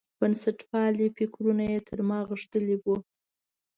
[0.19, 2.95] بنسټپالنې فکرونه یې تر ما غښتلي وو.